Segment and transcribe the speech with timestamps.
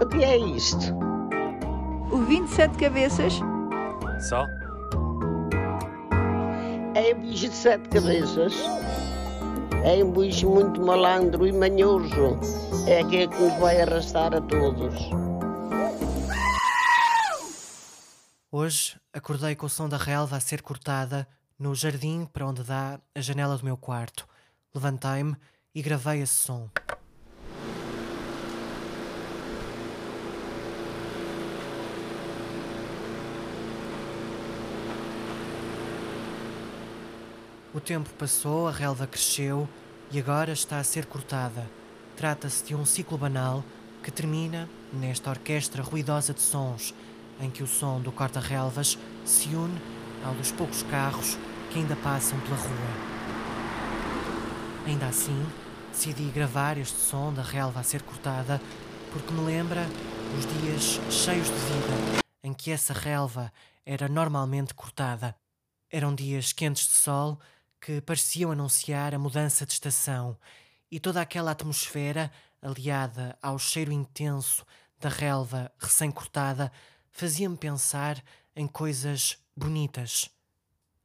[0.00, 0.94] O que é isto?
[2.10, 3.34] O 27 cabeças?
[4.28, 4.46] Só?
[6.94, 8.54] É um bicho de sete cabeças.
[9.84, 12.38] É um bicho muito malandro e manhoso.
[12.88, 14.94] É aquele que nos vai arrastar a todos.
[18.50, 22.98] Hoje acordei com o som da relva a ser cortada no jardim para onde dá
[23.14, 24.26] a janela do meu quarto.
[24.74, 25.36] Levantei-me
[25.74, 26.70] e gravei esse som.
[37.72, 39.68] O tempo passou, a relva cresceu
[40.10, 41.70] e agora está a ser cortada.
[42.16, 43.62] Trata-se de um ciclo banal
[44.02, 46.92] que termina nesta orquestra ruidosa de sons,
[47.40, 49.80] em que o som do corta-relvas se une
[50.24, 51.38] ao dos poucos carros
[51.70, 52.90] que ainda passam pela rua.
[54.86, 55.46] Ainda assim,
[55.92, 58.60] decidi gravar este som da relva a ser cortada
[59.12, 59.86] porque me lembra
[60.36, 63.52] os dias cheios de vida em que essa relva
[63.86, 65.36] era normalmente cortada.
[65.88, 67.38] Eram dias quentes de sol
[67.80, 70.36] que pareciam anunciar a mudança de estação
[70.90, 74.66] e toda aquela atmosfera, aliada ao cheiro intenso
[74.98, 76.70] da relva recém-cortada,
[77.10, 78.22] fazia-me pensar
[78.54, 80.28] em coisas bonitas.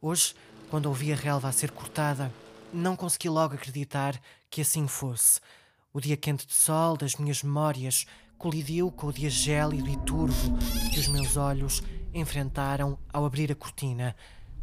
[0.00, 0.34] Hoje,
[0.68, 2.32] quando ouvi a relva a ser cortada,
[2.72, 5.40] não consegui logo acreditar que assim fosse.
[5.92, 8.04] O dia quente de sol das minhas memórias
[8.36, 10.56] colidiu com o dia gélido e turvo
[10.92, 11.82] que os meus olhos
[12.12, 14.14] enfrentaram ao abrir a cortina.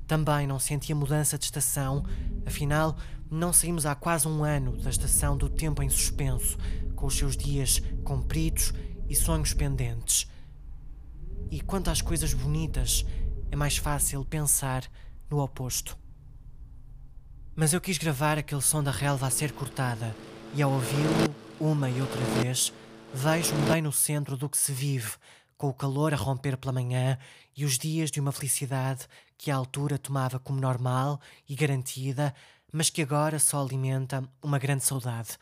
[0.07, 2.05] Também não senti a mudança de estação,
[2.45, 2.95] afinal,
[3.29, 6.57] não saímos há quase um ano da estação do tempo em suspenso,
[6.95, 8.73] com os seus dias compridos
[9.09, 10.27] e sonhos pendentes.
[11.49, 13.05] E quanto às coisas bonitas,
[13.51, 14.83] é mais fácil pensar
[15.29, 15.97] no oposto.
[17.55, 20.15] Mas eu quis gravar aquele som da relva a ser cortada,
[20.53, 22.73] e ao ouvi-lo, uma e outra vez,
[23.13, 25.13] vejo-me bem no centro do que se vive,
[25.57, 27.17] com o calor a romper pela manhã
[27.55, 32.33] e os dias de uma felicidade que à altura tomava como normal e garantida,
[32.71, 35.37] mas que agora só alimenta uma grande saudade.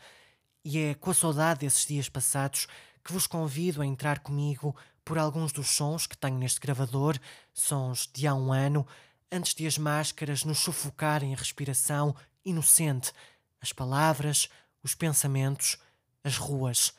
[0.64, 2.66] E é com a saudade desses dias passados
[3.02, 7.18] que vos convido a entrar comigo por alguns dos sons que tenho neste gravador,
[7.52, 8.86] sons de há um ano,
[9.30, 13.12] antes de as máscaras nos sufocarem a respiração inocente,
[13.60, 14.48] as palavras,
[14.82, 15.76] os pensamentos,
[16.22, 16.94] as ruas.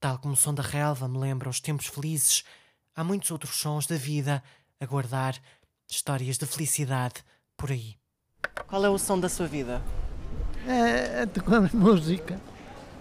[0.00, 2.44] Tal como o som da relva me lembra os tempos felizes,
[2.94, 4.42] há muitos outros sons da vida
[4.80, 5.40] a guardar
[5.94, 7.22] histórias de felicidade
[7.56, 7.94] por aí.
[8.66, 9.80] Qual é o som da sua vida?
[10.66, 12.40] É, é tocando música.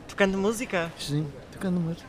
[0.08, 0.92] Tocando música?
[1.00, 2.08] Sim, tocando música.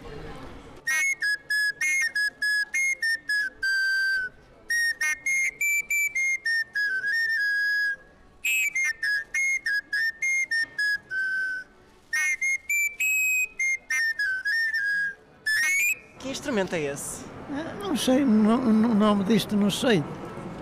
[16.19, 17.25] Que instrumento é esse?
[17.51, 20.03] Ah, Não sei, o nome disto não sei.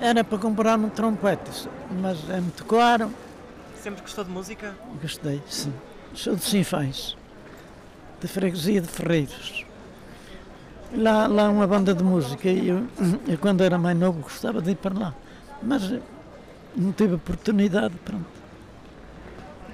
[0.03, 1.69] Era para comprar um trompete,
[2.01, 3.09] mas é muito caro.
[3.81, 4.75] Sempre gostou de música?
[5.01, 5.73] Gostei, sim.
[6.13, 7.17] Sou de Sinfãs,
[8.21, 9.65] de freguesia de Ferreiros.
[10.93, 12.89] Lá, lá há uma banda de música e eu,
[13.29, 15.15] eu, quando era mais novo, gostava de ir para lá.
[15.63, 15.89] Mas
[16.75, 18.27] não tive oportunidade, pronto.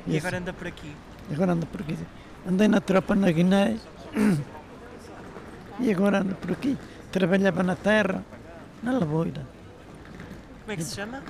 [0.07, 0.95] E agora anda por aqui.
[1.33, 1.97] Agora ando por aqui.
[2.47, 3.79] Andei na tropa na Guiné
[5.81, 6.77] e agora ando por aqui.
[7.11, 8.23] Trabalhava na terra,
[8.83, 9.58] na lavoura.
[10.69, 11.23] Como é que se chama?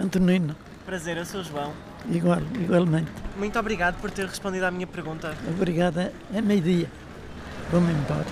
[0.00, 0.54] Antonino,
[0.84, 1.72] Prazer, eu sou o João.
[2.08, 3.10] igual, igualmente.
[3.36, 5.34] Muito obrigado por ter respondido à minha pergunta.
[5.48, 6.88] Obrigada, é meio-dia.
[7.72, 8.24] Vou-me embora.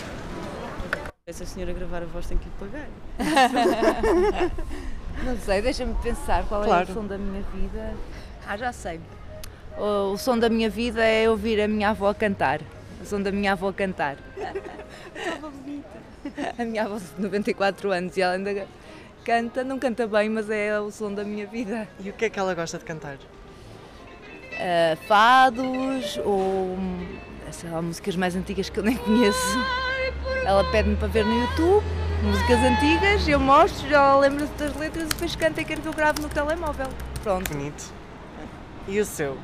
[1.27, 2.87] Essa senhora gravar a voz tem que lhe pagar.
[5.27, 6.89] Não sei, deixa-me pensar qual é Claro.
[6.89, 7.93] o som da minha vida.
[8.47, 9.01] Ah, já sei.
[9.77, 12.61] O, o som da minha vida é ouvir a minha avó cantar.
[13.03, 14.17] O som da minha avó cantar.
[16.59, 18.67] A minha avó de 94 anos e ela ainda
[19.25, 21.89] canta, não canta bem, mas é o som da minha vida.
[22.01, 23.17] E o que é que ela gosta de cantar?
[24.59, 26.77] Ah, fados ou
[27.51, 29.59] sei lá, músicas mais antigas que eu nem conheço.
[30.45, 31.85] Ela pede-me para ver no YouTube
[32.25, 35.87] músicas antigas, eu mostro, já ela lembra-se das letras e depois canta e quer que
[35.87, 36.89] eu grave no telemóvel.
[37.23, 37.53] Pronto.
[37.53, 37.93] Bonito.
[38.89, 39.37] E o seu?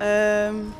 [0.00, 0.70] Ahm,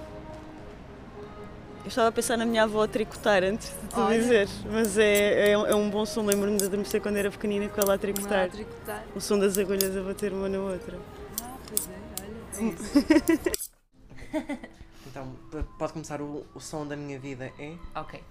[1.84, 4.18] eu estava a pensar na minha avó a tricotar antes de tu Olha.
[4.18, 6.22] dizer, mas é, é, é um bom som.
[6.22, 8.46] Lembro-me de adormecer quando era pequenina com ela a tricotar.
[8.46, 9.04] A tricotar.
[9.14, 10.98] O som das agulhas a bater uma na outra.
[11.42, 11.92] Ah, pois é,
[12.22, 12.68] olha.
[12.68, 14.68] é isso.
[15.10, 15.34] Então,
[15.78, 17.74] pode começar o, o som da minha vida, é?
[17.94, 18.22] Ok.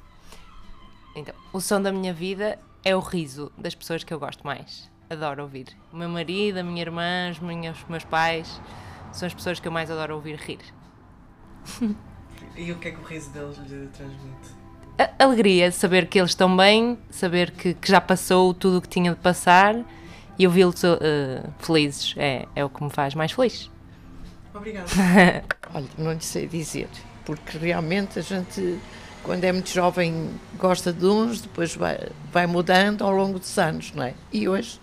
[1.15, 4.89] Então, o som da minha vida é o riso das pessoas que eu gosto mais.
[5.09, 5.75] Adoro ouvir.
[5.91, 8.61] O meu marido, a minha irmã, os meus, os meus pais
[9.11, 10.59] são as pessoas que eu mais adoro ouvir rir.
[12.57, 14.57] E o que é que o riso deles lhe transmite?
[14.97, 18.89] A alegria, saber que eles estão bem, saber que, que já passou tudo o que
[18.89, 19.75] tinha de passar
[20.39, 20.97] e ouvi-los uh,
[21.59, 23.69] felizes é, é o que me faz mais feliz.
[24.55, 24.89] Obrigado.
[25.71, 26.89] Olha, não lhe sei dizer,
[27.23, 28.79] porque realmente a gente,
[29.21, 31.99] quando é muito jovem, gosta de uns, depois vai,
[32.31, 34.15] vai mudando ao longo dos anos, não é?
[34.33, 34.81] E hoje,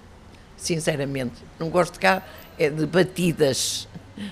[0.56, 2.22] sinceramente, não gosto de cá
[2.56, 3.88] é de batidas,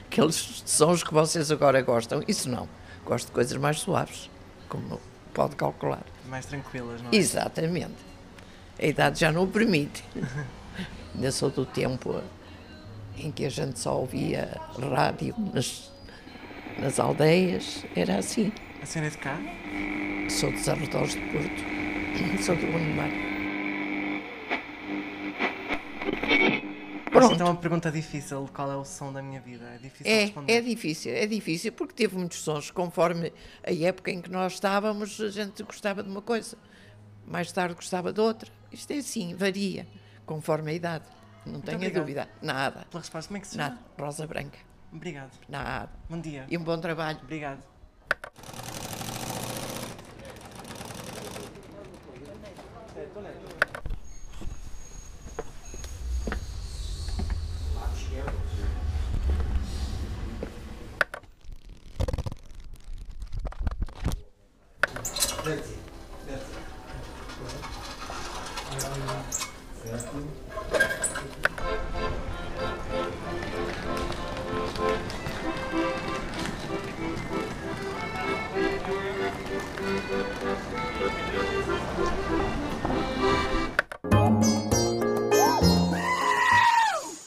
[0.06, 2.68] aqueles sons que vocês agora gostam, isso não.
[3.04, 4.30] Gosto de coisas mais suaves,
[4.68, 5.00] como
[5.34, 6.04] pode calcular.
[6.28, 7.16] Mais tranquilas, não é?
[7.16, 7.94] Exatamente.
[8.78, 10.04] A idade já não o permite.
[11.14, 12.22] Ainda sou do tempo
[13.16, 15.92] em que a gente só ouvia rádio nas,
[16.78, 18.52] nas aldeias, era assim.
[18.82, 19.38] A senhora é de cá?
[20.30, 23.31] Sou dos arredores de Porto, sou do Gondomar.
[27.22, 27.34] Pronto.
[27.34, 29.64] Então é uma pergunta difícil, qual é o som da minha vida?
[29.64, 30.52] É difícil é, responder.
[30.52, 33.32] É difícil, é difícil, porque teve muitos sons, conforme
[33.64, 36.56] a época em que nós estávamos, a gente gostava de uma coisa,
[37.26, 38.50] mais tarde gostava de outra.
[38.70, 39.86] Isto é assim, varia,
[40.26, 41.04] conforme a idade.
[41.46, 42.02] Não tenha obrigado.
[42.02, 42.28] dúvida.
[42.40, 42.86] Nada.
[42.90, 43.70] Pela resposta, como é que se chama?
[43.70, 43.80] Nada.
[43.98, 44.58] Rosa Branca.
[44.92, 45.32] Obrigado.
[45.48, 45.90] Nada.
[46.08, 46.46] Bom dia.
[46.48, 47.18] E um bom trabalho.
[47.22, 47.62] Obrigado.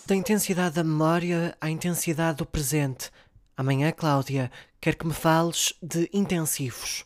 [0.07, 3.11] Da intensidade da memória à intensidade do presente.
[3.57, 7.05] Amanhã, Cláudia, quero que me fales de intensivos.